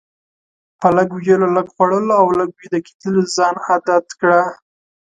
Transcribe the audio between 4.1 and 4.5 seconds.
کړه.